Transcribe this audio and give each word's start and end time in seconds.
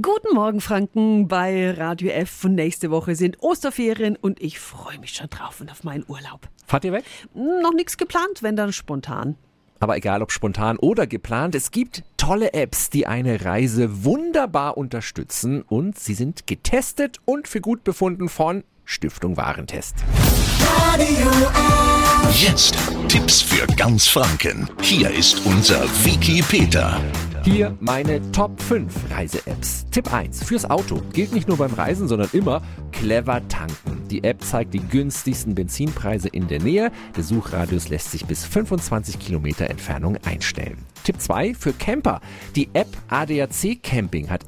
Guten 0.00 0.32
Morgen, 0.34 0.60
Franken, 0.60 1.26
bei 1.26 1.72
Radio 1.72 2.10
F. 2.10 2.44
Nächste 2.44 2.92
Woche 2.92 3.16
sind 3.16 3.42
Osterferien 3.42 4.14
und 4.14 4.40
ich 4.40 4.60
freue 4.60 4.96
mich 5.00 5.12
schon 5.12 5.28
drauf 5.28 5.60
und 5.60 5.72
auf 5.72 5.82
meinen 5.82 6.04
Urlaub. 6.06 6.48
Fahrt 6.66 6.84
ihr 6.84 6.92
weg? 6.92 7.04
Noch 7.34 7.72
nichts 7.74 7.96
geplant, 7.96 8.42
wenn 8.42 8.54
dann 8.54 8.72
spontan. 8.72 9.34
Aber 9.80 9.96
egal 9.96 10.22
ob 10.22 10.30
spontan 10.30 10.78
oder 10.78 11.08
geplant, 11.08 11.56
es 11.56 11.72
gibt 11.72 12.04
tolle 12.16 12.52
Apps, 12.52 12.90
die 12.90 13.08
eine 13.08 13.44
Reise 13.44 14.04
wunderbar 14.04 14.76
unterstützen 14.76 15.62
und 15.62 15.98
sie 15.98 16.14
sind 16.14 16.46
getestet 16.46 17.16
und 17.24 17.48
für 17.48 17.60
gut 17.60 17.82
befunden 17.82 18.28
von 18.28 18.62
Stiftung 18.84 19.36
Warentest. 19.36 19.96
Radio 20.60 21.28
F. 21.28 22.40
Jetzt 22.40 22.76
Tipps 23.08 23.42
für 23.42 23.66
ganz 23.74 24.06
Franken. 24.06 24.70
Hier 24.80 25.10
ist 25.10 25.44
unser 25.44 25.82
Wiki 26.04 26.40
Peter. 26.42 27.00
Hier 27.44 27.76
meine 27.80 28.20
Top 28.32 28.60
5 28.60 29.10
Reise-Apps. 29.10 29.86
Tipp 29.90 30.12
1 30.12 30.44
fürs 30.44 30.68
Auto. 30.68 31.02
Gilt 31.12 31.32
nicht 31.32 31.48
nur 31.48 31.56
beim 31.56 31.72
Reisen, 31.72 32.08
sondern 32.08 32.28
immer 32.32 32.62
clever 32.92 33.46
tanken. 33.48 34.02
Die 34.10 34.24
App 34.24 34.42
zeigt 34.42 34.74
die 34.74 34.80
günstigsten 34.80 35.54
Benzinpreise 35.54 36.28
in 36.28 36.48
der 36.48 36.60
Nähe. 36.60 36.90
Der 37.16 37.22
Suchradius 37.22 37.88
lässt 37.88 38.10
sich 38.10 38.26
bis 38.26 38.44
25 38.44 39.18
Kilometer 39.18 39.68
Entfernung 39.70 40.16
einstellen. 40.24 40.78
Tipp 41.04 41.20
2 41.20 41.54
für 41.54 41.72
Camper. 41.72 42.20
Die 42.56 42.68
App 42.72 42.88
ADAC 43.08 43.82
Camping 43.82 44.30
hat 44.30 44.44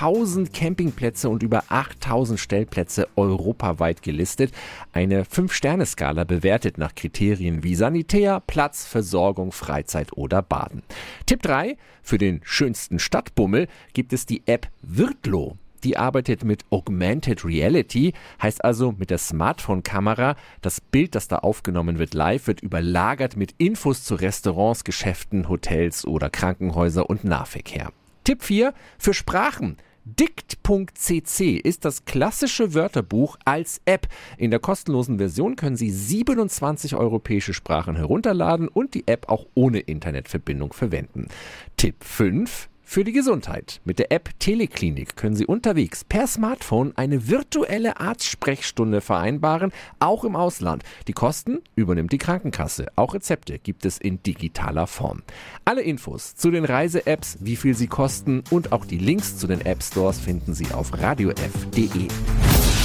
11.000 0.00 0.52
Campingplätze 0.52 1.28
und 1.28 1.42
über 1.42 1.64
8.000 1.64 2.38
Stellplätze 2.38 3.06
europaweit 3.16 4.02
gelistet. 4.02 4.50
Eine 4.92 5.24
5-Sterne-Skala 5.24 6.24
bewertet 6.24 6.78
nach 6.78 6.94
Kriterien 6.94 7.62
wie 7.62 7.74
Sanitär, 7.74 8.42
Platz, 8.46 8.86
Versorgung, 8.86 9.52
Freizeit 9.52 10.16
oder 10.16 10.40
Baden. 10.40 10.82
Tipp 11.26 11.42
3 11.42 11.76
für 12.02 12.16
den 12.16 12.40
schönsten 12.44 12.98
Stadtbummel 12.98 13.68
gibt 13.92 14.14
es 14.14 14.24
die 14.24 14.42
App 14.46 14.68
Wirtlo. 14.80 15.58
Die 15.84 15.96
arbeitet 15.98 16.44
mit 16.44 16.64
Augmented 16.70 17.44
Reality, 17.44 18.12
heißt 18.42 18.64
also 18.64 18.92
mit 18.92 19.10
der 19.10 19.18
Smartphone-Kamera. 19.18 20.36
Das 20.62 20.80
Bild, 20.80 21.14
das 21.14 21.28
da 21.28 21.36
aufgenommen 21.36 21.98
wird 21.98 22.14
live, 22.14 22.46
wird 22.46 22.60
überlagert 22.60 23.36
mit 23.36 23.54
Infos 23.58 24.04
zu 24.04 24.14
Restaurants, 24.14 24.84
Geschäften, 24.84 25.48
Hotels 25.48 26.06
oder 26.06 26.30
Krankenhäuser 26.30 27.08
und 27.08 27.24
Nahverkehr. 27.24 27.92
Tipp 28.24 28.42
4 28.42 28.74
für 28.98 29.14
Sprachen. 29.14 29.76
Dict.cc 30.18 31.56
ist 31.56 31.84
das 31.84 32.04
klassische 32.04 32.74
Wörterbuch 32.74 33.36
als 33.44 33.80
App. 33.84 34.08
In 34.38 34.50
der 34.50 34.58
kostenlosen 34.58 35.18
Version 35.18 35.56
können 35.56 35.76
Sie 35.76 35.90
27 35.90 36.96
europäische 36.96 37.54
Sprachen 37.54 37.96
herunterladen 37.96 38.68
und 38.68 38.94
die 38.94 39.06
App 39.06 39.28
auch 39.28 39.46
ohne 39.54 39.80
Internetverbindung 39.80 40.72
verwenden. 40.72 41.28
Tipp 41.76 42.02
5 42.02 42.68
für 42.90 43.04
die 43.04 43.12
Gesundheit. 43.12 43.80
Mit 43.84 44.00
der 44.00 44.10
App 44.10 44.30
Teleklinik 44.40 45.14
können 45.14 45.36
Sie 45.36 45.46
unterwegs 45.46 46.02
per 46.02 46.26
Smartphone 46.26 46.92
eine 46.96 47.28
virtuelle 47.28 48.00
Arztsprechstunde 48.00 49.00
vereinbaren, 49.00 49.70
auch 50.00 50.24
im 50.24 50.34
Ausland. 50.34 50.82
Die 51.06 51.12
Kosten 51.12 51.60
übernimmt 51.76 52.10
die 52.10 52.18
Krankenkasse. 52.18 52.88
Auch 52.96 53.14
Rezepte 53.14 53.60
gibt 53.60 53.86
es 53.86 53.96
in 53.96 54.20
digitaler 54.24 54.88
Form. 54.88 55.22
Alle 55.64 55.82
Infos 55.82 56.34
zu 56.34 56.50
den 56.50 56.64
Reise-Apps, 56.64 57.38
wie 57.38 57.54
viel 57.54 57.76
sie 57.76 57.86
kosten 57.86 58.42
und 58.50 58.72
auch 58.72 58.84
die 58.84 58.98
Links 58.98 59.36
zu 59.36 59.46
den 59.46 59.60
App 59.60 59.84
Stores 59.84 60.18
finden 60.18 60.52
Sie 60.52 60.72
auf 60.72 60.92
radiof.de. 61.00 62.08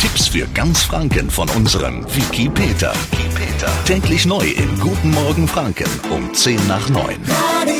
Tipps 0.02 0.28
für 0.28 0.45
ganz 0.53 0.84
Franken 0.84 1.31
von 1.31 1.50
unserem 1.50 2.06
Wiki 2.16 2.47
Peter. 2.50 2.94
Täglich 3.86 4.28
neu 4.28 4.45
in 4.45 4.80
Guten 4.80 5.09
Morgen 5.09 5.47
Franken 5.47 5.90
um 6.12 6.31
10 6.31 6.67
nach 6.67 6.90
9. 6.90 7.16
Radio 7.31 7.75